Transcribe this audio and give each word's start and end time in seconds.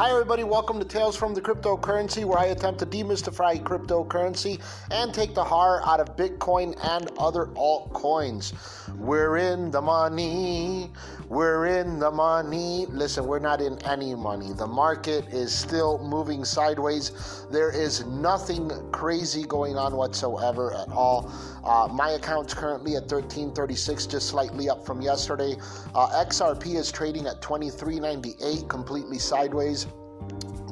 Hi, 0.00 0.08
everybody. 0.12 0.44
Welcome 0.44 0.78
to 0.78 0.86
Tales 0.86 1.14
from 1.14 1.34
the 1.34 1.42
Cryptocurrency, 1.42 2.24
where 2.24 2.38
I 2.38 2.46
attempt 2.46 2.78
to 2.78 2.86
demystify 2.86 3.62
cryptocurrency 3.62 4.58
and 4.90 5.12
take 5.12 5.34
the 5.34 5.44
horror 5.44 5.82
out 5.84 6.00
of 6.00 6.16
Bitcoin 6.16 6.74
and 6.82 7.10
other 7.18 7.48
altcoins. 7.48 8.54
We're 8.96 9.36
in 9.36 9.70
the 9.70 9.82
money. 9.82 10.90
We're 11.28 11.66
in 11.66 11.98
the 11.98 12.10
money. 12.10 12.86
Listen, 12.86 13.26
we're 13.26 13.40
not 13.40 13.60
in 13.60 13.78
any 13.84 14.14
money. 14.14 14.54
The 14.54 14.66
market 14.66 15.26
is 15.34 15.54
still 15.54 15.98
moving 15.98 16.46
sideways. 16.46 17.46
There 17.50 17.70
is 17.70 18.06
nothing 18.06 18.70
crazy 18.92 19.44
going 19.44 19.76
on 19.76 19.94
whatsoever 19.94 20.72
at 20.72 20.88
all. 20.88 21.30
Uh, 21.62 21.88
my 21.92 22.12
account's 22.12 22.54
currently 22.54 22.96
at 22.96 23.02
1336, 23.02 24.06
just 24.06 24.28
slightly 24.28 24.70
up 24.70 24.86
from 24.86 25.02
yesterday. 25.02 25.56
Uh, 25.94 26.24
XRP 26.24 26.76
is 26.76 26.90
trading 26.90 27.26
at 27.26 27.42
2398, 27.42 28.66
completely 28.66 29.18
sideways. 29.18 29.86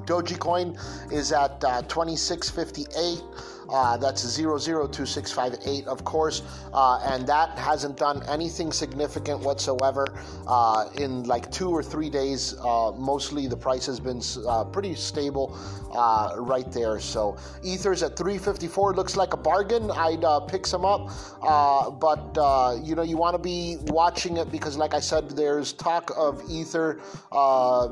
Dogecoin 0.09 0.77
is 1.13 1.33
at 1.33 1.63
uh, 1.63 1.83
2658. 1.83 3.23
Uh, 3.69 3.99
that's 3.99 4.25
002658, 4.39 5.87
of 5.87 6.03
course, 6.05 6.43
uh, 6.73 7.01
and 7.05 7.27
that 7.27 7.59
hasn't 7.59 7.99
done 7.99 8.23
anything 8.27 8.73
significant 8.73 9.41
whatsoever 9.41 10.07
uh, 10.47 10.89
in 10.97 11.25
like 11.25 11.51
two 11.53 11.69
or 11.69 11.83
three 11.83 12.09
days. 12.09 12.55
Uh, 12.65 12.93
mostly 12.93 13.47
the 13.47 13.57
price 13.57 13.85
has 13.85 14.01
been 14.01 14.23
uh, 14.47 14.65
pretty 14.65 14.95
stable 14.95 15.55
uh, 15.95 16.35
right 16.39 16.73
there. 16.73 16.99
So 16.99 17.37
Ether's 17.63 18.03
at 18.03 18.17
354 18.17 18.95
looks 18.95 19.17
like 19.17 19.35
a 19.35 19.37
bargain. 19.37 19.91
I'd 19.91 20.25
pick 20.49 20.67
some 20.67 20.87
up, 20.87 21.11
but 22.01 22.81
you 22.83 22.95
know 22.95 23.03
you 23.03 23.19
want 23.19 23.35
to 23.35 23.43
be 23.43 23.77
watching 23.89 24.39
it 24.39 24.51
because, 24.51 24.79
like 24.79 24.95
I 24.95 25.01
said, 25.01 25.29
there's 25.31 25.75
talk 25.75 26.11
of 26.17 26.43
Ether 26.49 27.01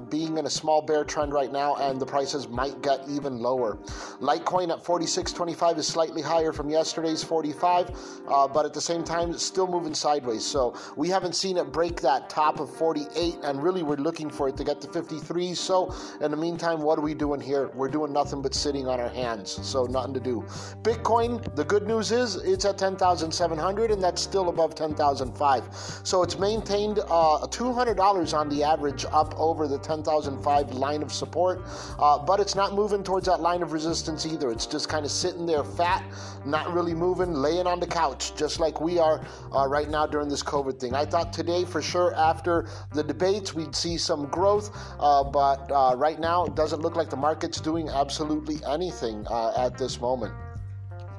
being 0.08 0.38
in 0.38 0.46
a 0.46 0.50
small 0.50 0.80
bear 0.80 1.04
trend 1.04 1.34
right 1.34 1.52
now, 1.52 1.76
and 1.76 2.00
the 2.00 2.05
prices 2.06 2.48
might 2.48 2.82
get 2.82 3.00
even 3.08 3.38
lower. 3.38 3.76
Litecoin 4.20 4.70
at 4.72 4.84
4625 4.84 5.78
is 5.78 5.86
slightly 5.86 6.22
higher 6.22 6.52
from 6.52 6.68
yesterday's 6.70 7.22
45, 7.22 7.90
uh, 8.28 8.48
but 8.48 8.64
at 8.64 8.72
the 8.72 8.80
same 8.80 9.04
time, 9.04 9.30
it's 9.30 9.44
still 9.44 9.66
moving 9.66 9.94
sideways. 9.94 10.44
So 10.44 10.74
we 10.96 11.08
haven't 11.08 11.34
seen 11.34 11.56
it 11.56 11.72
break 11.72 12.00
that 12.02 12.30
top 12.30 12.60
of 12.60 12.74
48, 12.74 13.36
and 13.42 13.62
really 13.62 13.82
we're 13.82 13.96
looking 13.96 14.30
for 14.30 14.48
it 14.48 14.56
to 14.56 14.64
get 14.64 14.80
to 14.82 14.88
53. 14.88 15.54
So 15.54 15.94
in 16.20 16.30
the 16.30 16.36
meantime, 16.36 16.82
what 16.82 16.98
are 16.98 17.02
we 17.02 17.14
doing 17.14 17.40
here? 17.40 17.70
We're 17.74 17.88
doing 17.88 18.12
nothing 18.12 18.42
but 18.42 18.54
sitting 18.54 18.86
on 18.86 19.00
our 19.00 19.08
hands. 19.08 19.58
So 19.66 19.84
nothing 19.84 20.14
to 20.14 20.20
do. 20.20 20.44
Bitcoin, 20.82 21.54
the 21.56 21.64
good 21.64 21.86
news 21.86 22.12
is 22.12 22.36
it's 22.36 22.64
at 22.64 22.78
10,700, 22.78 23.90
and 23.90 24.02
that's 24.02 24.22
still 24.22 24.48
above 24.48 24.74
10,005. 24.74 25.64
So 26.04 26.22
it's 26.22 26.38
maintained 26.38 27.00
uh, 27.00 27.46
$200 27.46 28.34
on 28.34 28.48
the 28.48 28.62
average 28.62 29.04
up 29.12 29.34
over 29.38 29.66
the 29.66 29.78
10,005 29.78 30.72
line 30.72 31.02
of 31.02 31.12
support, 31.12 31.62
uh, 31.98 32.18
but 32.18 32.40
it's 32.40 32.54
not 32.54 32.74
moving 32.74 33.02
towards 33.02 33.26
that 33.26 33.40
line 33.40 33.62
of 33.62 33.72
resistance 33.72 34.26
either. 34.26 34.50
It's 34.50 34.66
just 34.66 34.88
kind 34.88 35.04
of 35.04 35.10
sitting 35.10 35.46
there 35.46 35.64
fat, 35.64 36.04
not 36.44 36.72
really 36.72 36.94
moving, 36.94 37.32
laying 37.32 37.66
on 37.66 37.80
the 37.80 37.86
couch, 37.86 38.34
just 38.36 38.60
like 38.60 38.80
we 38.80 38.98
are 38.98 39.24
uh, 39.54 39.66
right 39.66 39.88
now 39.88 40.06
during 40.06 40.28
this 40.28 40.42
COVID 40.42 40.78
thing. 40.78 40.94
I 40.94 41.04
thought 41.04 41.32
today, 41.32 41.64
for 41.64 41.82
sure, 41.82 42.14
after 42.14 42.68
the 42.92 43.02
debates, 43.02 43.54
we'd 43.54 43.74
see 43.74 43.96
some 43.96 44.26
growth, 44.26 44.70
uh, 45.00 45.24
but 45.24 45.70
uh, 45.70 45.94
right 45.96 46.18
now, 46.20 46.44
it 46.44 46.54
doesn't 46.54 46.80
look 46.80 46.96
like 46.96 47.10
the 47.10 47.16
market's 47.16 47.60
doing 47.60 47.88
absolutely 47.88 48.60
anything 48.66 49.26
uh, 49.28 49.52
at 49.56 49.76
this 49.78 50.00
moment. 50.00 50.32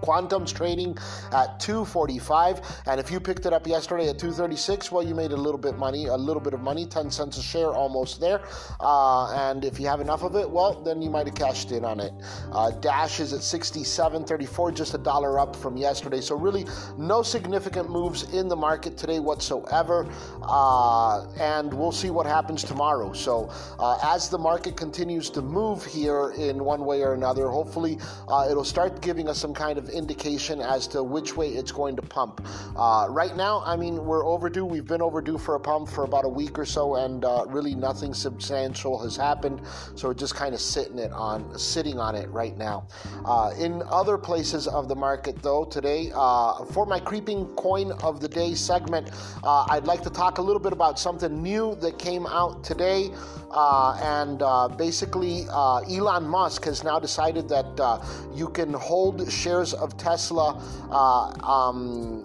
Qtum's 0.02 0.52
trading 0.52 0.98
at 1.34 1.60
245, 1.60 2.62
and 2.86 3.00
if 3.00 3.12
you 3.12 3.20
picked 3.20 3.46
it 3.46 3.54
up 3.54 3.68
yesterday 3.68 4.10
at 4.10 4.20
236, 4.20 4.92
well, 4.92 5.04
you 5.04 5.16
made 5.16 5.32
a 5.32 5.38
little 5.38 5.58
bit 5.58 5.78
money, 5.78 6.08
a 6.08 6.16
little 6.16 6.42
bit 6.42 6.54
of 6.54 6.62
money, 6.62 6.86
10 6.86 7.12
cents 7.12 7.38
a 7.38 7.42
share, 7.42 7.72
almost 7.72 8.20
there. 8.20 8.42
Uh, 8.80 9.32
and 9.34 9.66
if 9.66 9.80
you 9.80 9.88
have 9.88 10.02
enough 10.02 10.24
of 10.24 10.36
it, 10.36 10.50
well, 10.50 10.82
then 10.82 11.02
you 11.02 11.10
might 11.10 11.28
have 11.28 11.36
cashed 11.36 11.72
in 11.72 11.84
on 11.86 12.00
it. 12.00 12.14
Uh, 12.52 12.72
Dash 12.72 13.20
is 13.20 13.34
at 13.34 13.42
67.34, 13.42 14.74
just 14.74 14.94
a 14.94 14.98
dollar 14.98 15.40
up 15.40 15.56
from 15.56 15.78
yesterday. 15.78 16.22
So 16.22 16.36
really, 16.36 16.66
no 16.98 17.22
significant 17.22 17.90
moves 17.90 18.24
in 18.34 18.48
the 18.48 18.56
market 18.56 18.98
today 18.98 19.20
whatsoever, 19.20 20.08
uh, 20.44 21.26
and 21.40 21.74
we'll 21.74 21.92
see 21.92 22.10
what 22.10 22.26
happens 22.26 22.64
tomorrow. 22.64 23.14
So 23.14 23.50
uh, 23.80 23.98
as 24.04 24.30
the 24.30 24.38
market 24.38 24.78
continues 24.78 25.30
to 25.32 25.42
move 25.42 25.86
here 25.86 26.32
in 26.38 26.64
one 26.64 26.86
way 26.86 27.02
or 27.02 27.14
another, 27.14 27.50
hopefully 27.50 28.00
uh, 28.28 28.48
it'll 28.50 28.64
start 28.64 29.02
giving 29.02 29.28
us 29.28 29.38
some 29.38 29.54
kind 29.54 29.78
of 29.78 29.87
indication 29.90 30.62
as 30.62 30.88
to 30.88 31.04
which 31.04 31.36
way 31.36 31.50
it's 31.50 31.72
going 31.72 31.96
to 31.96 32.02
pump. 32.02 32.46
Uh, 32.76 33.08
right 33.10 33.36
now, 33.36 33.64
I 33.66 33.76
mean, 33.76 34.06
we're 34.06 34.26
overdue. 34.26 34.66
We've 34.66 34.86
been 34.86 35.02
overdue 35.02 35.38
for 35.38 35.56
a 35.56 35.60
pump 35.60 35.90
for 35.90 36.04
about 36.04 36.26
a 36.26 36.30
week 36.30 36.58
or 36.60 36.66
so, 36.66 36.96
and 36.96 37.26
uh, 37.26 37.46
really 37.48 37.76
nothing 37.76 38.14
substantial 38.14 39.00
has 39.00 39.16
happened. 39.16 39.62
So 39.96 40.08
we're 40.10 40.14
just 40.14 40.36
kind 40.36 40.54
of 40.54 40.62
sitting 40.62 41.00
it 41.00 41.12
on, 41.12 41.58
sitting 41.58 42.00
on 42.00 42.16
it 42.16 42.30
right 42.30 42.58
now. 42.58 42.88
Uh, 43.26 43.54
in 43.58 43.82
other 43.90 44.18
places 44.18 44.68
of 44.68 44.88
the 44.88 44.96
market, 44.96 45.42
though, 45.42 45.66
today 45.66 46.12
uh, 46.16 46.66
for 46.66 46.86
my 46.86 47.00
creeping 47.00 47.46
coin 47.56 47.92
of 48.04 48.20
the 48.22 48.28
day 48.28 48.54
segment, 48.54 49.12
uh, 49.44 49.66
I'd 49.70 49.86
like 49.86 50.02
to 50.04 50.10
talk 50.10 50.38
a 50.38 50.42
little 50.42 50.62
bit 50.62 50.74
about 50.74 51.00
something 51.00 51.42
new 51.42 51.76
that 51.76 51.98
came 52.00 52.26
out 52.28 52.64
today, 52.64 53.10
uh, 53.52 53.98
and 54.02 54.78
basically, 54.78 55.46
Elon 55.50 56.26
Musk 56.28 56.66
has 56.66 56.84
now 56.84 57.00
decided 57.00 57.48
that 57.50 58.02
you 58.34 58.50
can 58.50 58.74
hold 58.74 59.32
shares 59.32 59.74
of 59.78 59.98
Tesla 59.98 60.62
uh, 60.92 61.46
um, 61.46 62.24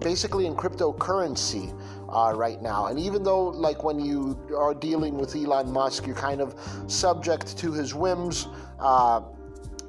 basically 0.00 0.46
in 0.46 0.54
cryptocurrency. 0.54 1.76
Uh, 2.12 2.30
right 2.36 2.60
now. 2.60 2.88
And 2.88 2.98
even 2.98 3.22
though, 3.22 3.44
like, 3.44 3.84
when 3.84 3.98
you 3.98 4.38
are 4.54 4.74
dealing 4.74 5.16
with 5.16 5.34
Elon 5.34 5.72
Musk, 5.72 6.06
you're 6.06 6.14
kind 6.14 6.42
of 6.42 6.54
subject 6.86 7.56
to 7.56 7.72
his 7.72 7.94
whims. 7.94 8.48
Uh, 8.78 9.22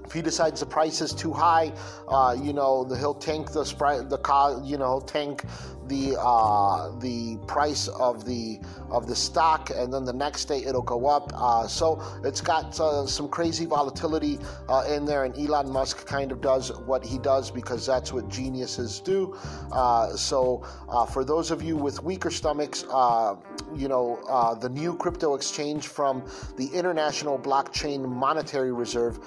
if 0.05 0.13
he 0.13 0.21
decides 0.21 0.59
the 0.59 0.65
price 0.65 1.01
is 1.01 1.11
too 1.11 1.33
high, 1.33 1.73
uh, 2.07 2.33
you 2.39 2.53
know, 2.53 2.83
the, 2.83 2.97
he'll 2.97 3.13
tank 3.13 3.51
the 3.51 3.63
the 4.07 4.17
car, 4.19 4.61
you 4.63 4.77
know, 4.77 5.01
tank 5.01 5.43
the 5.87 6.17
uh, 6.19 6.89
the 6.99 7.37
price 7.47 7.87
of 7.87 8.25
the 8.25 8.59
of 8.89 9.07
the 9.07 9.15
stock, 9.15 9.69
and 9.75 9.93
then 9.93 10.05
the 10.05 10.13
next 10.13 10.45
day 10.45 10.63
it'll 10.63 10.81
go 10.81 11.07
up. 11.07 11.31
Uh, 11.35 11.67
so 11.67 12.01
it's 12.23 12.41
got 12.41 12.79
uh, 12.79 13.05
some 13.05 13.27
crazy 13.27 13.65
volatility 13.65 14.39
uh, 14.69 14.85
in 14.89 15.05
there, 15.05 15.25
and 15.25 15.37
Elon 15.37 15.69
Musk 15.69 16.05
kind 16.05 16.31
of 16.31 16.41
does 16.41 16.71
what 16.81 17.03
he 17.03 17.17
does 17.17 17.51
because 17.51 17.85
that's 17.85 18.13
what 18.13 18.29
geniuses 18.29 18.99
do. 18.99 19.37
Uh, 19.71 20.15
so 20.15 20.63
uh, 20.89 21.05
for 21.05 21.23
those 21.25 21.51
of 21.51 21.61
you 21.61 21.75
with 21.75 22.03
weaker 22.03 22.29
stomachs, 22.29 22.83
you 23.75 23.87
know 23.87 24.57
the 24.61 24.69
new 24.69 24.95
crypto 24.95 25.33
exchange 25.35 25.87
from 25.87 26.23
the 26.57 26.67
International 26.67 27.37
Blockchain 27.37 28.07
Monetary 28.07 28.71
Reserve 28.71 29.19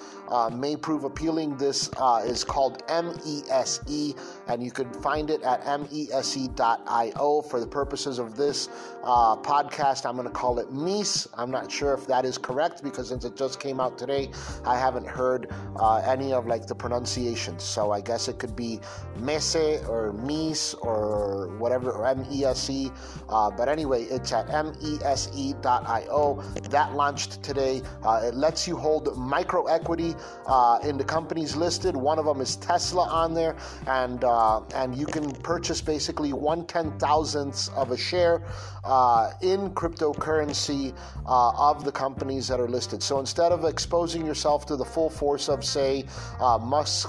may 0.52 0.76
prove 0.76 1.04
appealing. 1.04 1.56
This 1.56 1.90
is 2.24 2.44
called 2.44 2.82
MESE, 2.88 4.14
and 4.48 4.62
you 4.62 4.70
can 4.70 4.92
find 5.02 5.30
it 5.30 5.42
at 5.42 5.64
MESE 5.66 6.45
Io. 6.58 7.42
For 7.42 7.60
the 7.60 7.66
purposes 7.66 8.18
of 8.18 8.36
this 8.36 8.68
uh, 9.04 9.36
podcast, 9.36 10.06
I'm 10.06 10.16
going 10.16 10.28
to 10.28 10.32
call 10.34 10.58
it 10.58 10.72
Mies. 10.72 11.26
I'm 11.34 11.50
not 11.50 11.70
sure 11.70 11.94
if 11.94 12.06
that 12.06 12.24
is 12.24 12.38
correct 12.38 12.82
because 12.82 13.08
since 13.08 13.24
it 13.24 13.36
just 13.36 13.60
came 13.60 13.80
out 13.80 13.98
today, 13.98 14.30
I 14.64 14.78
haven't 14.78 15.06
heard 15.06 15.52
uh, 15.76 15.96
any 16.04 16.32
of 16.32 16.46
like 16.46 16.66
the 16.66 16.74
pronunciations. 16.74 17.62
So 17.62 17.92
I 17.92 18.00
guess 18.00 18.28
it 18.28 18.38
could 18.38 18.56
be 18.56 18.80
Mese 19.18 19.56
or 19.88 20.12
Mies 20.12 20.74
or 20.82 21.56
whatever, 21.58 21.92
or 21.92 22.06
M-E-S-E. 22.06 22.90
Uh, 23.28 23.50
but 23.50 23.68
anyway, 23.68 24.04
it's 24.04 24.32
at 24.32 24.48
M-E-S-E.io. 24.52 26.42
That 26.70 26.94
launched 26.94 27.42
today. 27.42 27.82
Uh, 28.04 28.20
it 28.24 28.34
lets 28.34 28.66
you 28.68 28.76
hold 28.76 29.16
micro 29.16 29.66
equity 29.66 30.14
uh, 30.46 30.78
in 30.82 30.96
the 30.98 31.04
companies 31.04 31.56
listed. 31.56 31.96
One 31.96 32.18
of 32.18 32.24
them 32.24 32.40
is 32.40 32.56
Tesla 32.56 33.08
on 33.08 33.34
there, 33.34 33.56
and 33.86 34.24
uh, 34.24 34.60
and 34.74 34.96
you 34.96 35.06
can 35.06 35.30
purchase 35.32 35.80
basically 35.80 36.32
one 36.36 36.66
ten 36.66 36.98
thousandths 36.98 37.68
of 37.76 37.90
a 37.90 37.96
share 37.96 38.42
uh, 38.86 39.32
in 39.42 39.70
cryptocurrency 39.70 40.94
uh, 41.26 41.70
of 41.70 41.84
the 41.84 41.92
companies 41.92 42.48
that 42.48 42.60
are 42.60 42.68
listed. 42.68 43.02
So 43.02 43.18
instead 43.18 43.52
of 43.52 43.64
exposing 43.64 44.24
yourself 44.24 44.64
to 44.66 44.76
the 44.76 44.84
full 44.84 45.10
force 45.10 45.48
of, 45.48 45.64
say, 45.64 46.04
uh, 46.40 46.58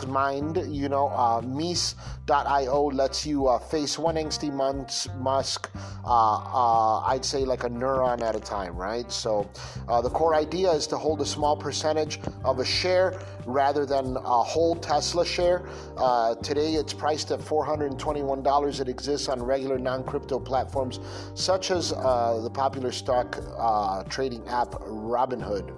mind, 0.07 0.63
you 0.67 0.89
know, 0.89 1.09
uh, 1.09 1.41
Mies.io 1.41 2.85
lets 2.85 3.25
you 3.25 3.47
uh, 3.47 3.59
face 3.59 3.99
one 3.99 4.15
angsty 4.15 4.51
month 4.51 5.07
Musk, 5.17 5.69
uh, 6.03 6.07
uh, 6.07 6.99
I'd 7.01 7.23
say 7.23 7.45
like 7.45 7.63
a 7.63 7.69
neuron 7.69 8.21
at 8.21 8.35
a 8.35 8.39
time, 8.39 8.75
right? 8.75 9.11
So 9.11 9.49
the 9.87 10.09
core 10.09 10.35
idea 10.35 10.71
is 10.71 10.87
to 10.87 10.97
hold 10.97 11.21
a 11.21 11.25
small 11.25 11.55
percentage 11.55 12.19
of 12.43 12.59
a 12.59 12.65
share 12.65 13.19
rather 13.45 13.85
than 13.85 14.17
a 14.17 14.43
whole 14.43 14.75
Tesla 14.75 15.25
share. 15.25 15.63
today 16.41 16.73
it's 16.73 16.93
priced 16.93 17.31
at 17.31 17.39
$421. 17.39 18.81
It 18.81 18.89
exists 18.89 19.16
on 19.29 19.41
regular 19.41 19.77
non 19.79 20.03
crypto 20.03 20.39
platforms 20.39 20.99
such 21.33 21.71
as 21.71 21.93
uh, 21.93 22.39
the 22.43 22.49
popular 22.49 22.91
stock 22.91 23.39
uh, 23.57 24.03
trading 24.03 24.47
app 24.47 24.71
Robinhood. 24.83 25.73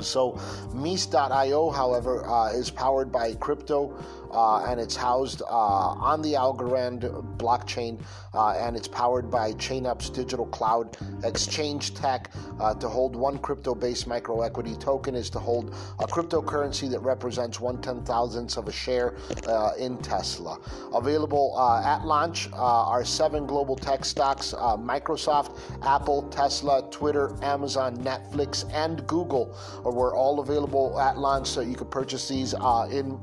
So, 0.00 0.32
Mies.io, 0.72 1.70
however, 1.70 2.26
uh, 2.26 2.52
is 2.52 2.70
powered 2.70 3.12
by 3.12 3.34
crypto 3.34 3.96
uh, 4.34 4.64
and 4.68 4.80
it's 4.80 4.96
housed 4.96 5.42
uh, 5.42 5.46
on 5.48 6.20
the 6.20 6.32
Algorand 6.32 7.02
blockchain, 7.38 8.02
uh, 8.34 8.50
and 8.58 8.76
it's 8.76 8.88
powered 8.88 9.30
by 9.30 9.52
ChainUp's 9.52 10.10
digital 10.10 10.46
cloud 10.46 10.96
exchange 11.24 11.94
tech. 11.94 12.30
Uh, 12.60 12.74
to 12.74 12.88
hold 12.88 13.16
one 13.16 13.38
crypto-based 13.38 14.08
microequity 14.08 14.78
token 14.78 15.14
is 15.14 15.30
to 15.30 15.38
hold 15.38 15.74
a 16.00 16.06
cryptocurrency 16.06 16.90
that 16.90 17.00
represents 17.00 17.60
one 17.60 17.80
ten 17.80 18.02
thousandths 18.04 18.56
of 18.56 18.68
a 18.68 18.72
share 18.72 19.16
uh, 19.48 19.72
in 19.78 19.98
Tesla. 19.98 20.58
Available 20.94 21.58
at 21.84 22.04
launch 22.04 22.48
are 22.52 23.04
seven 23.04 23.46
global 23.46 23.76
tech 23.76 24.04
stocks: 24.04 24.52
Microsoft, 24.52 25.60
Apple, 25.84 26.22
Tesla, 26.30 26.88
Twitter, 26.90 27.36
Amazon, 27.42 27.96
Netflix, 27.98 28.64
and 28.72 29.06
Google 29.06 29.56
were 29.84 30.14
all 30.14 30.40
available 30.40 30.98
at 30.98 31.18
launch, 31.18 31.46
so 31.48 31.60
you 31.60 31.76
could 31.76 31.90
purchase 31.90 32.28
these 32.28 32.54
in 32.90 33.18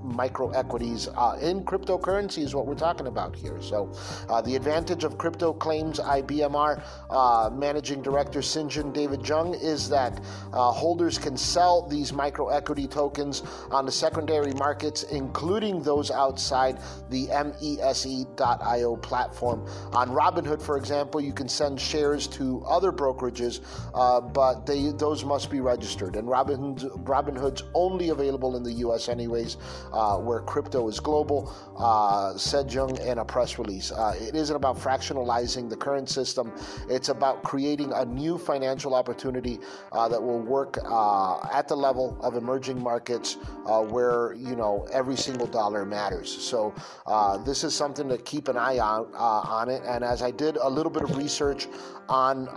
uh, 1.07 1.38
in 1.42 1.63
cryptocurrency 1.63 2.39
is 2.39 2.56
what 2.56 2.65
we're 2.65 2.75
talking 2.75 3.07
about 3.07 3.36
here. 3.36 3.62
So, 3.62 3.92
uh, 4.30 4.42
the 4.42 4.56
advantage 4.56 5.03
of 5.03 5.18
crypto 5.18 5.53
claims 5.53 6.00
IBMR 6.00 6.83
uh, 7.09 7.50
managing 7.53 8.01
director 8.01 8.39
Sinjin 8.39 8.94
David 8.94 9.27
Jung 9.27 9.53
is 9.53 9.89
that 9.89 10.21
uh, 10.53 10.71
holders 10.71 11.18
can 11.18 11.38
sell 11.38 11.88
these 11.88 12.13
micro 12.13 12.50
equity 12.50 12.88
tokens 12.88 13.44
on 13.71 13.86
the 13.86 13.92
secondary 13.92 14.53
markets, 14.53 15.03
including 15.03 15.81
those 15.81 16.12
outside 16.12 16.80
the 17.09 17.27
MESE.io 17.27 18.95
platform. 18.97 19.65
On 19.94 20.09
Robinhood, 20.09 20.62
for 20.62 20.77
example, 20.77 21.21
you 21.21 21.33
can 21.33 21.47
send 21.47 21.80
shares 21.80 22.27
to 22.27 22.63
other 22.68 22.92
brokerages, 22.92 23.62
uh, 23.94 24.21
but 24.21 24.65
they 24.65 24.92
those 24.92 25.24
must 25.24 25.50
be 25.50 25.59
registered. 25.59 26.15
And 26.15 26.27
Robinhood's, 26.27 26.83
Robinhood's 26.83 27.63
only 27.74 28.09
available 28.09 28.56
in 28.56 28.63
the 28.63 28.74
U.S. 28.86 29.09
anyways, 29.09 29.57
uh, 29.94 30.18
where 30.18 30.39
crypto 30.39 30.88
global, 30.99 31.53
uh, 31.77 32.38
said 32.38 32.71
Jung 32.71 32.97
in 32.97 33.17
a 33.19 33.25
press 33.25 33.57
release. 33.57 33.91
Uh, 33.91 34.15
it 34.19 34.35
isn't 34.35 34.55
about 34.55 34.77
fractionalizing 34.77 35.69
the 35.69 35.75
current 35.75 36.09
system, 36.09 36.51
it's 36.89 37.09
about 37.09 37.43
creating 37.43 37.91
a 37.93 38.05
new 38.05 38.38
financial 38.38 38.95
opportunity 38.95 39.59
uh, 39.91 40.07
that 40.07 40.21
will 40.21 40.41
work 40.41 40.77
uh, 40.85 41.39
at 41.51 41.67
the 41.67 41.75
level 41.75 42.17
of 42.21 42.35
emerging 42.35 42.81
markets 42.81 43.38
uh, 43.65 43.81
where, 43.81 44.33
you 44.33 44.55
know, 44.55 44.88
every 44.91 45.15
single 45.15 45.47
dollar 45.47 45.85
matters. 45.85 46.29
So 46.29 46.73
uh, 47.05 47.37
this 47.37 47.63
is 47.63 47.75
something 47.75 48.07
to 48.09 48.17
keep 48.17 48.47
an 48.47 48.57
eye 48.57 48.79
on, 48.79 49.13
on 49.15 49.69
it. 49.69 49.81
And 49.85 50.03
as 50.03 50.21
I 50.21 50.31
did 50.31 50.57
a 50.57 50.69
little 50.69 50.91
bit 50.91 51.03
of 51.03 51.17
research 51.17 51.67
on 52.09 52.47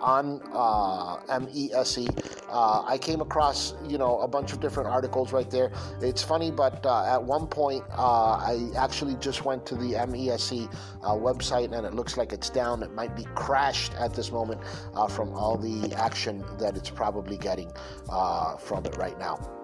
on 0.00 0.40
MESE, 1.28 2.06
I 2.50 2.98
came 3.00 3.20
across, 3.20 3.74
you 3.86 3.98
know, 3.98 4.20
a 4.20 4.28
bunch 4.28 4.52
of 4.52 4.60
different 4.60 4.88
articles 4.88 5.32
right 5.32 5.50
there. 5.50 5.72
It's 6.00 6.22
funny, 6.22 6.50
but 6.50 6.84
at 6.86 7.22
one 7.22 7.33
point, 7.46 7.84
uh, 7.90 8.36
I 8.36 8.70
actually 8.76 9.14
just 9.16 9.44
went 9.44 9.66
to 9.66 9.74
the 9.74 9.92
MESE 10.06 10.68
uh, 11.02 11.12
website 11.12 11.72
and 11.72 11.86
it 11.86 11.94
looks 11.94 12.16
like 12.16 12.32
it's 12.32 12.50
down. 12.50 12.82
It 12.82 12.92
might 12.92 13.14
be 13.16 13.24
crashed 13.34 13.94
at 13.94 14.14
this 14.14 14.30
moment 14.30 14.60
uh, 14.94 15.06
from 15.08 15.32
all 15.34 15.56
the 15.56 15.94
action 15.94 16.44
that 16.58 16.76
it's 16.76 16.90
probably 16.90 17.36
getting 17.36 17.70
uh, 18.10 18.56
from 18.56 18.86
it 18.86 18.96
right 18.96 19.18
now. 19.18 19.63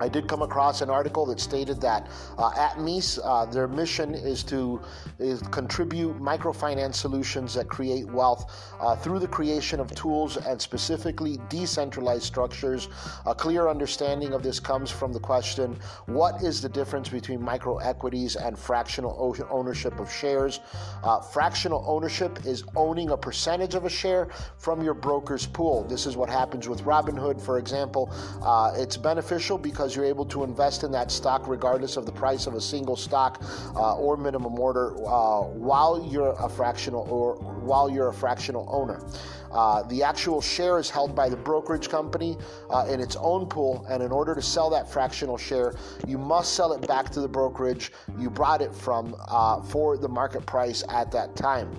I 0.00 0.08
did 0.08 0.26
come 0.26 0.42
across 0.42 0.80
an 0.80 0.90
article 0.90 1.26
that 1.26 1.38
stated 1.40 1.80
that 1.82 2.08
uh, 2.38 2.52
at 2.56 2.80
MESE, 2.80 3.18
uh, 3.22 3.44
their 3.46 3.68
mission 3.68 4.14
is 4.14 4.42
to 4.44 4.80
is 5.18 5.42
contribute 5.50 6.18
microfinance 6.18 6.94
solutions 6.94 7.54
that 7.54 7.68
create 7.68 8.06
wealth 8.06 8.72
uh, 8.80 8.96
through 8.96 9.18
the 9.18 9.28
creation 9.28 9.78
of 9.78 9.94
tools 9.94 10.38
and 10.38 10.60
specifically 10.60 11.38
decentralized 11.48 12.22
structures. 12.22 12.88
A 13.26 13.34
clear 13.34 13.68
understanding 13.68 14.32
of 14.32 14.42
this 14.42 14.58
comes 14.58 14.90
from 14.90 15.12
the 15.12 15.20
question 15.20 15.76
what 16.06 16.42
is 16.42 16.62
the 16.62 16.68
difference 16.68 17.08
between 17.08 17.38
microequities 17.40 18.36
and 18.42 18.58
fractional 18.58 19.34
ownership 19.50 19.98
of 20.00 20.10
shares? 20.10 20.60
Uh, 21.02 21.20
fractional 21.20 21.84
ownership 21.86 22.46
is 22.46 22.64
owning 22.76 23.10
a 23.10 23.16
percentage 23.16 23.74
of 23.74 23.84
a 23.84 23.90
share 23.90 24.28
from 24.58 24.82
your 24.82 24.94
broker's 24.94 25.46
pool. 25.46 25.84
This 25.84 26.06
is 26.06 26.16
what 26.16 26.30
happens 26.30 26.68
with 26.68 26.82
Robinhood, 26.84 27.40
for 27.40 27.58
example. 27.58 28.10
Uh, 28.42 28.72
it's 28.76 28.96
beneficial 28.96 29.58
because 29.58 29.89
because 29.90 29.96
you're 29.96 30.06
able 30.06 30.24
to 30.24 30.44
invest 30.44 30.84
in 30.84 30.92
that 30.92 31.10
stock 31.10 31.48
regardless 31.48 31.96
of 31.96 32.06
the 32.06 32.12
price 32.12 32.46
of 32.46 32.54
a 32.54 32.60
single 32.60 32.94
stock 32.94 33.42
uh, 33.74 33.96
or 33.96 34.16
minimum 34.16 34.56
order 34.56 34.92
uh, 35.08 35.40
while 35.42 36.08
you're 36.12 36.36
a 36.38 36.48
fractional 36.48 37.08
or 37.10 37.34
while 37.64 37.90
you're 37.90 38.08
a 38.08 38.14
fractional 38.14 38.68
owner. 38.70 39.02
Uh, 39.50 39.82
the 39.84 40.02
actual 40.02 40.40
share 40.40 40.78
is 40.78 40.90
held 40.90 41.14
by 41.14 41.28
the 41.28 41.36
brokerage 41.36 41.88
company 41.88 42.36
uh, 42.70 42.86
in 42.88 43.00
its 43.00 43.16
own 43.16 43.46
pool, 43.46 43.84
and 43.88 44.02
in 44.02 44.12
order 44.12 44.34
to 44.34 44.42
sell 44.42 44.70
that 44.70 44.90
fractional 44.90 45.36
share, 45.36 45.74
you 46.06 46.18
must 46.18 46.54
sell 46.54 46.72
it 46.72 46.86
back 46.86 47.10
to 47.10 47.20
the 47.20 47.28
brokerage 47.28 47.92
you 48.18 48.30
brought 48.30 48.60
it 48.60 48.74
from 48.74 49.16
uh, 49.28 49.60
for 49.62 49.96
the 49.96 50.08
market 50.08 50.44
price 50.46 50.84
at 50.88 51.10
that 51.10 51.34
time. 51.36 51.70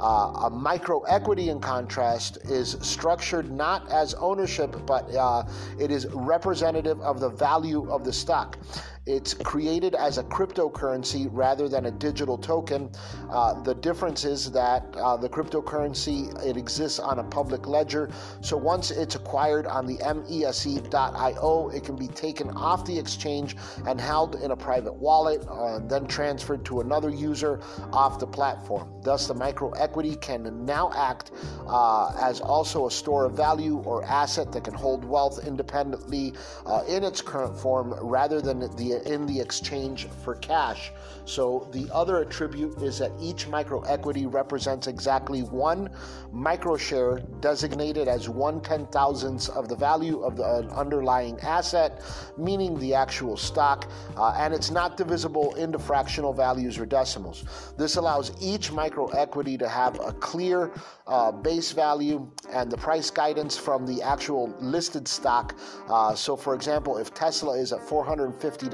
Uh, 0.00 0.46
a 0.46 0.50
micro 0.50 1.00
equity, 1.02 1.50
in 1.50 1.60
contrast, 1.60 2.38
is 2.44 2.76
structured 2.80 3.50
not 3.50 3.88
as 3.90 4.14
ownership, 4.14 4.74
but 4.86 5.12
uh, 5.14 5.42
it 5.78 5.90
is 5.90 6.06
representative 6.12 7.00
of 7.00 7.20
the 7.20 7.28
value 7.28 7.90
of 7.90 8.04
the 8.04 8.12
stock. 8.12 8.58
It's 9.06 9.32
created 9.32 9.94
as 9.94 10.18
a 10.18 10.22
cryptocurrency 10.24 11.26
rather 11.32 11.70
than 11.70 11.86
a 11.86 11.90
digital 11.90 12.36
token. 12.36 12.90
Uh, 13.30 13.60
the 13.62 13.74
difference 13.74 14.26
is 14.26 14.52
that 14.52 14.84
uh, 14.94 15.16
the 15.16 15.28
cryptocurrency 15.28 16.28
it 16.44 16.58
exists 16.58 16.98
on 16.98 17.18
a 17.18 17.24
public 17.24 17.66
ledger. 17.66 18.10
So 18.42 18.58
once 18.58 18.90
it's 18.90 19.14
acquired 19.14 19.66
on 19.66 19.86
the 19.86 19.96
MESE.io, 20.04 21.70
it 21.70 21.82
can 21.82 21.96
be 21.96 22.08
taken 22.08 22.50
off 22.50 22.84
the 22.84 22.98
exchange 22.98 23.56
and 23.86 23.98
held 23.98 24.34
in 24.34 24.50
a 24.50 24.56
private 24.56 24.94
wallet, 24.94 25.46
uh, 25.48 25.78
then 25.78 26.06
transferred 26.06 26.66
to 26.66 26.80
another 26.80 27.08
user 27.08 27.60
off 27.94 28.18
the 28.18 28.26
platform. 28.26 28.92
Thus, 29.02 29.26
the 29.26 29.34
micro 29.34 29.70
equity 29.70 30.14
can 30.16 30.66
now 30.66 30.92
act 30.94 31.30
uh, 31.66 32.12
as 32.20 32.42
also 32.42 32.86
a 32.86 32.90
store 32.90 33.24
of 33.24 33.32
value 33.32 33.78
or 33.78 34.04
asset 34.04 34.52
that 34.52 34.64
can 34.64 34.74
hold 34.74 35.06
wealth 35.06 35.46
independently 35.46 36.34
uh, 36.66 36.82
in 36.86 37.02
its 37.02 37.22
current 37.22 37.58
form 37.58 37.94
rather 38.02 38.42
than 38.42 38.60
the 38.76 38.89
in 38.98 39.26
the 39.26 39.40
exchange 39.40 40.06
for 40.24 40.34
cash. 40.36 40.92
So 41.24 41.68
the 41.72 41.88
other 41.92 42.18
attribute 42.18 42.82
is 42.82 42.98
that 42.98 43.12
each 43.20 43.46
micro 43.46 43.80
equity 43.82 44.26
represents 44.26 44.86
exactly 44.86 45.40
one 45.42 45.90
micro 46.32 46.76
share 46.76 47.20
designated 47.40 48.08
as 48.08 48.28
one 48.28 48.60
ten 48.60 48.86
thousandths 48.86 49.48
of 49.48 49.68
the 49.68 49.76
value 49.76 50.20
of 50.22 50.36
the 50.36 50.44
underlying 50.74 51.38
asset, 51.40 52.02
meaning 52.36 52.78
the 52.78 52.94
actual 52.94 53.36
stock, 53.36 53.88
uh, 54.16 54.34
and 54.36 54.52
it's 54.52 54.70
not 54.70 54.96
divisible 54.96 55.54
into 55.54 55.78
fractional 55.78 56.32
values 56.32 56.78
or 56.78 56.86
decimals. 56.86 57.44
This 57.76 57.96
allows 57.96 58.32
each 58.40 58.72
micro 58.72 59.06
equity 59.08 59.56
to 59.58 59.68
have 59.68 59.98
a 60.00 60.12
clear 60.14 60.72
uh, 61.06 61.32
base 61.32 61.72
value 61.72 62.30
and 62.50 62.70
the 62.70 62.76
price 62.76 63.10
guidance 63.10 63.56
from 63.56 63.86
the 63.86 64.02
actual 64.02 64.54
listed 64.60 65.06
stock. 65.06 65.56
Uh, 65.88 66.14
so, 66.14 66.36
for 66.36 66.54
example, 66.54 66.98
if 66.98 67.12
Tesla 67.14 67.58
is 67.58 67.72
at 67.72 67.80
$450, 67.80 68.70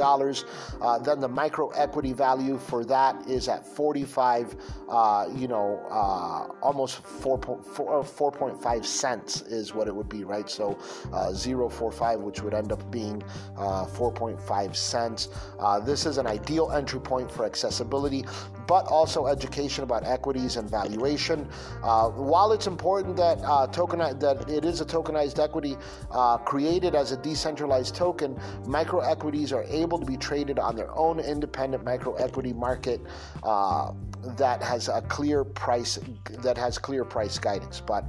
uh, 0.80 0.98
then 0.98 1.20
the 1.20 1.28
micro 1.28 1.68
equity 1.70 2.12
value 2.12 2.58
for 2.58 2.84
that 2.84 3.26
is 3.28 3.48
at 3.48 3.66
45, 3.66 4.56
uh, 4.88 5.26
you 5.34 5.48
know, 5.48 5.84
uh, 5.90 6.46
almost 6.62 7.02
4.5 7.02 8.84
cents 8.84 9.42
is 9.42 9.74
what 9.74 9.88
it 9.88 9.94
would 9.94 10.08
be, 10.08 10.24
right? 10.24 10.48
So, 10.48 10.74
0.45, 11.10 12.20
which 12.20 12.40
would 12.42 12.54
end 12.54 12.72
up 12.72 12.90
being 12.90 13.22
4.5 13.56 14.76
cents. 14.76 15.28
this 15.84 16.06
is 16.06 16.18
an 16.18 16.26
ideal 16.26 16.70
entry 16.72 17.00
point 17.00 17.30
for 17.30 17.44
accessibility, 17.44 18.24
but 18.66 18.86
also 18.86 19.26
education 19.26 19.84
about 19.84 20.04
equities 20.04 20.56
and 20.56 20.70
valuation. 20.70 21.48
Uh, 21.82 22.08
while 22.10 22.52
it's 22.52 22.66
important 22.66 23.16
that 23.16 23.38
uh, 23.44 23.66
that 23.66 24.44
it 24.48 24.64
is 24.64 24.80
a 24.80 24.84
tokenized 24.84 25.38
equity 25.38 25.76
uh, 26.10 26.36
created 26.38 26.94
as 26.94 27.12
a 27.12 27.16
decentralized 27.16 27.94
token, 27.94 28.38
micro 28.66 29.00
equities 29.00 29.52
are 29.52 29.64
able 29.64 29.98
to 29.98 30.06
be 30.06 30.16
traded 30.16 30.58
on 30.58 30.76
their 30.76 30.94
own 30.96 31.20
independent 31.20 31.84
micro 31.84 32.14
equity 32.14 32.52
market 32.52 33.00
uh, 33.42 33.92
that 34.36 34.62
has 34.62 34.88
a 34.88 35.02
clear 35.02 35.44
price 35.44 35.98
that 36.42 36.56
has 36.56 36.78
clear 36.78 37.04
price 37.04 37.38
guidance. 37.38 37.80
But 37.80 38.04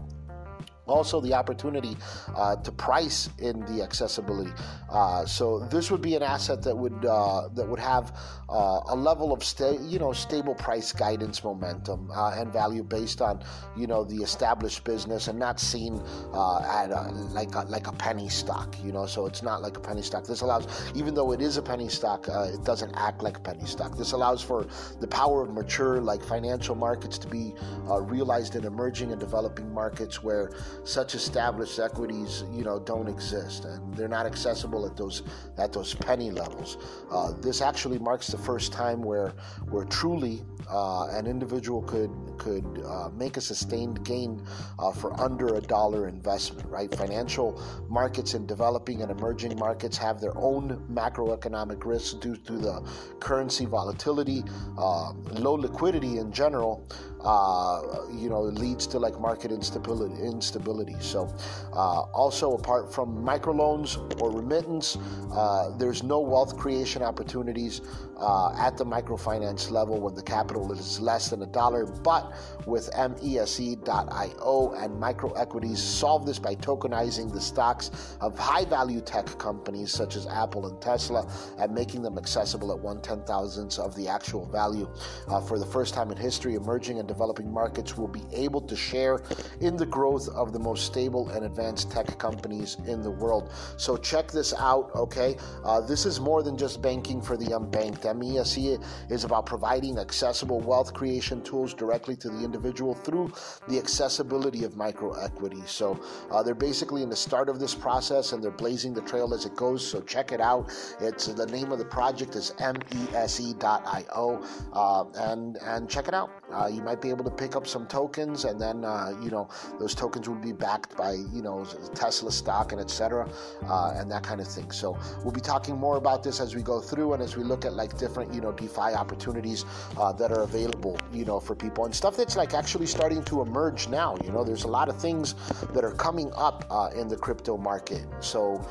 also 0.87 1.21
the 1.21 1.33
opportunity 1.33 1.95
uh, 2.35 2.55
to 2.57 2.71
price 2.71 3.29
in 3.39 3.59
the 3.65 3.83
accessibility. 3.83 4.51
Uh, 4.89 5.25
so 5.25 5.59
this 5.71 5.91
would 5.91 6.01
be 6.01 6.15
an 6.15 6.23
asset 6.23 6.61
that 6.63 6.75
would 6.75 7.05
uh, 7.05 7.49
that 7.53 7.67
would 7.67 7.79
have 7.79 8.17
uh, 8.49 8.79
a 8.87 8.95
level 8.95 9.33
of 9.33 9.43
sta- 9.43 9.77
you 9.83 9.99
know 9.99 10.13
stable 10.13 10.55
price 10.55 10.91
guidance 10.93 11.43
momentum 11.43 12.09
uh, 12.11 12.31
and 12.37 12.51
value 12.53 12.83
based 12.83 13.21
on 13.21 13.43
you 13.75 13.87
know 13.87 14.03
the 14.05 14.15
established 14.17 14.83
business 14.83 15.27
and 15.27 15.37
not 15.37 15.59
seen 15.59 16.01
uh, 16.33 16.59
at 16.61 16.89
a, 16.91 17.11
like 17.33 17.53
a, 17.55 17.63
like 17.63 17.87
a 17.87 17.91
penny 17.91 18.29
stock. 18.29 18.75
You 18.83 18.91
know, 18.91 19.05
so 19.05 19.25
it's 19.25 19.43
not 19.43 19.61
like 19.61 19.77
a 19.77 19.81
penny 19.81 20.01
stock. 20.01 20.25
This 20.25 20.41
allows, 20.41 20.67
even 20.95 21.13
though 21.13 21.31
it 21.33 21.41
is 21.41 21.57
a 21.57 21.61
penny 21.61 21.89
stock, 21.89 22.27
it 22.27 22.63
doesn't 22.63 22.93
act 22.95 23.21
like 23.21 23.37
a 23.37 23.41
penny 23.41 23.65
stock. 23.65 23.97
This 23.97 24.13
allows 24.13 24.41
for 24.41 24.67
the 24.99 25.07
power 25.07 25.43
of 25.43 25.53
mature 25.53 25.99
like 26.01 26.23
financial 26.23 26.75
markets 26.75 27.17
to 27.19 27.27
be 27.27 27.53
realized 28.01 28.55
in 28.55 28.63
emerging 28.63 29.11
and 29.11 29.19
developing 29.19 29.73
markets 29.73 30.23
where 30.23 30.51
such 30.83 31.15
established 31.15 31.79
equities, 31.79 32.43
you 32.51 32.63
know, 32.63 32.79
don't 32.79 33.07
exist, 33.07 33.65
and 33.65 33.93
they're 33.95 34.07
not 34.07 34.25
accessible 34.25 34.85
at 34.85 34.95
those 34.95 35.23
at 35.57 35.73
those 35.73 35.93
penny 35.93 36.31
levels. 36.31 36.77
Uh, 37.11 37.33
this 37.41 37.61
actually 37.61 37.99
marks 37.99 38.27
the 38.27 38.37
first 38.37 38.71
time 38.71 39.01
where 39.01 39.33
where 39.69 39.85
truly 39.85 40.43
uh, 40.69 41.07
an 41.07 41.27
individual 41.27 41.81
could 41.83 42.11
could 42.37 42.83
uh, 42.85 43.09
make 43.09 43.37
a 43.37 43.41
sustained 43.41 44.03
gain 44.05 44.41
uh, 44.79 44.91
for 44.91 45.19
under 45.19 45.55
a 45.55 45.61
dollar 45.61 46.07
investment. 46.07 46.67
Right, 46.69 46.93
financial 46.93 47.61
markets 47.89 48.33
in 48.33 48.45
developing 48.45 49.01
and 49.01 49.11
emerging 49.11 49.57
markets 49.57 49.97
have 49.97 50.19
their 50.19 50.37
own 50.37 50.85
macroeconomic 50.91 51.85
risks 51.85 52.13
due 52.13 52.35
to 52.35 52.53
the 52.57 52.81
currency 53.19 53.65
volatility, 53.65 54.43
uh, 54.77 55.13
low 55.31 55.53
liquidity 55.53 56.17
in 56.17 56.31
general, 56.31 56.87
uh, 57.23 57.81
you 58.11 58.29
know, 58.29 58.41
leads 58.41 58.87
to 58.87 58.99
like 58.99 59.19
market 59.19 59.51
instability. 59.51 60.15
Instability. 60.21 60.95
So, 60.99 61.33
uh, 61.73 62.01
also 62.13 62.53
apart 62.53 62.93
from 62.93 63.23
microloans 63.23 63.97
or 64.21 64.31
remittance, 64.31 64.97
uh, 65.31 65.75
there's 65.77 66.03
no 66.03 66.19
wealth 66.19 66.57
creation 66.57 67.01
opportunities 67.01 67.81
uh, 68.17 68.55
at 68.57 68.77
the 68.77 68.85
microfinance 68.85 69.69
level 69.71 69.99
when 69.99 70.13
the 70.15 70.21
capital 70.23 70.71
is 70.71 70.99
less 70.99 71.29
than 71.29 71.41
a 71.43 71.45
dollar. 71.45 71.85
But 71.85 72.33
with 72.65 72.89
MESE.io 72.95 74.73
and 74.77 75.01
microequities, 75.01 75.77
solve 75.77 76.25
this 76.25 76.39
by 76.39 76.55
tokenizing 76.55 77.31
the 77.31 77.41
stocks 77.41 77.91
of 78.21 78.37
high-value 78.37 79.01
tech 79.01 79.25
companies 79.37 79.91
such 79.91 80.15
as 80.15 80.27
Apple 80.27 80.67
and 80.67 80.81
Tesla 80.81 81.29
and 81.57 81.73
making 81.73 82.01
them 82.01 82.17
accessible 82.17 82.71
at 82.71 82.79
one 82.79 83.01
ten 83.01 83.21
thousandths 83.23 83.77
of 83.79 83.95
the 83.95 84.07
actual 84.07 84.45
value. 84.45 84.89
Uh, 85.27 85.41
for 85.41 85.59
the 85.59 85.65
first 85.65 85.93
time 85.93 86.11
in 86.11 86.17
history, 86.17 86.55
emerging 86.55 86.99
and 86.99 87.06
developing 87.07 87.51
markets 87.51 87.97
will 87.97 88.07
be 88.07 88.23
able 88.33 88.61
to 88.61 88.75
share 88.75 89.21
in 89.61 89.75
the 89.75 89.85
growth 89.85 90.27
of 90.29 90.53
the 90.53 90.59
most 90.59 90.85
stable 90.85 91.29
and 91.29 91.45
advanced 91.45 91.91
tech 91.91 92.17
companies 92.17 92.77
in 92.85 93.01
the 93.01 93.11
world. 93.11 93.51
So 93.77 93.97
check 93.97 94.31
this 94.31 94.53
out, 94.53 94.91
okay? 94.95 95.37
Uh, 95.63 95.81
this 95.81 96.05
is 96.05 96.19
more 96.19 96.43
than 96.43 96.57
just 96.57 96.81
banking 96.81 97.21
for 97.21 97.37
the 97.37 97.47
unbanked. 97.47 98.03
MESE 98.15 98.79
is 99.09 99.23
about 99.23 99.45
providing 99.45 99.97
accessible 99.97 100.59
wealth 100.59 100.93
creation 100.93 101.41
tools 101.41 101.73
directly 101.73 102.15
to 102.17 102.29
the 102.29 102.43
individual 102.43 102.93
through 102.93 103.31
the 103.67 103.77
accessibility 103.77 104.63
of 104.63 104.73
microequity. 104.73 105.67
So 105.67 105.99
uh, 106.31 106.43
they're 106.43 106.55
basically 106.55 107.03
in 107.03 107.09
the 107.09 107.15
start 107.15 107.49
of 107.49 107.59
this 107.59 107.75
process 107.75 108.33
and 108.33 108.43
they're 108.43 108.51
blazing 108.51 108.93
the 108.93 109.01
trail 109.01 109.33
as 109.33 109.45
it 109.45 109.55
goes. 109.55 109.85
So 109.85 110.01
check 110.01 110.31
it 110.31 110.41
out. 110.41 110.71
It's 110.99 111.27
the 111.27 111.45
name 111.45 111.71
of 111.71 111.79
the 111.79 111.85
project 111.85 112.35
is 112.35 112.53
mese.io, 112.59 114.43
uh, 114.73 115.05
and 115.15 115.57
and 115.57 115.89
check 115.89 116.07
it 116.07 116.13
out. 116.13 116.31
Uh, 116.51 116.67
you 116.67 116.81
might 116.81 116.96
be 117.01 117.09
able 117.09 117.23
to 117.23 117.31
pick 117.31 117.55
up 117.55 117.67
some 117.67 117.87
tokens, 117.87 118.45
and 118.45 118.59
then 118.59 118.85
uh, 118.85 119.13
you 119.21 119.29
know 119.29 119.49
those 119.79 119.95
tokens 119.95 120.27
would 120.29 120.41
be 120.41 120.51
backed 120.51 120.95
by 120.97 121.13
you 121.13 121.41
know 121.41 121.65
Tesla 121.95 122.31
stock 122.31 122.71
and 122.71 122.81
etc. 122.81 123.29
Uh, 123.67 123.93
and 123.95 124.11
that 124.11 124.23
kind 124.23 124.41
of 124.41 124.47
thing. 124.47 124.71
So 124.71 124.97
we'll 125.23 125.31
be 125.31 125.41
talking 125.41 125.77
more 125.77 125.97
about 125.97 126.23
this 126.23 126.39
as 126.39 126.55
we 126.55 126.61
go 126.61 126.79
through 126.79 127.13
and 127.13 127.23
as 127.23 127.35
we 127.37 127.43
look 127.43 127.65
at 127.65 127.73
like 127.73 127.97
different 127.97 128.33
you 128.33 128.41
know 128.41 128.51
DeFi 128.51 128.93
opportunities 128.93 129.65
uh, 129.97 130.11
that 130.13 130.31
are 130.31 130.41
available 130.41 130.97
you 131.11 131.25
know 131.25 131.39
for 131.39 131.55
people 131.55 131.85
and 131.85 131.93
stuff 131.93 132.17
that's 132.17 132.35
like 132.35 132.53
actually 132.53 132.85
starting 132.85 133.23
to 133.25 133.41
emerge 133.41 133.87
now. 133.87 134.17
You 134.23 134.31
know, 134.31 134.43
there's 134.43 134.63
a 134.63 134.67
lot 134.69 134.89
of 134.89 134.99
things 134.99 135.35
that 135.73 135.83
are 135.83 135.93
coming 135.93 136.31
up 136.35 136.65
in 136.95 137.07
the 137.07 137.17
crypto 137.17 137.57
market. 137.57 138.05
So 138.19 138.65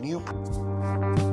new. 0.00 1.23